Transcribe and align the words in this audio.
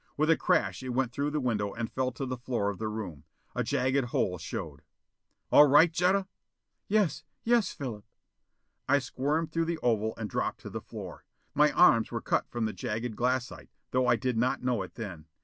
With 0.17 0.31
a 0.31 0.35
crash 0.35 0.81
it 0.81 0.89
went 0.89 1.11
through 1.11 1.29
the 1.29 1.39
window 1.39 1.75
and 1.75 1.91
fell 1.91 2.11
to 2.13 2.25
the 2.25 2.35
floor 2.39 2.71
of 2.71 2.79
the 2.79 2.87
room. 2.87 3.23
A 3.53 3.63
jagged 3.63 4.05
hole 4.05 4.39
showed. 4.39 4.81
"All 5.51 5.67
right, 5.67 5.91
Jetta?" 5.93 6.27
"Yes! 6.87 7.23
Yes, 7.43 7.71
Philip." 7.71 8.03
I 8.89 8.97
squirmed 8.97 9.51
through 9.51 9.65
the 9.65 9.77
oval 9.83 10.15
and 10.17 10.27
dropped 10.27 10.61
to 10.61 10.71
the 10.71 10.81
floor. 10.81 11.23
My 11.53 11.71
arms 11.73 12.09
were 12.09 12.19
cut 12.19 12.49
from 12.49 12.65
the 12.65 12.73
jagged 12.73 13.15
glassite, 13.15 13.69
though 13.91 14.07
I 14.07 14.15
did 14.15 14.39
not 14.39 14.63
know 14.63 14.81
it 14.81 14.95
then. 14.95 15.27